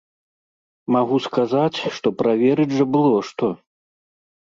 [0.95, 3.55] Магу сказаць, што праверыць жа было што.